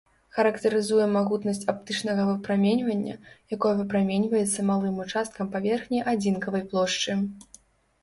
[0.35, 3.15] Характарызуе магутнасць аптычнага выпраменьвання,
[3.59, 7.25] якое выпраменьваецца малым участкам паверхні адзінкавай плошчы.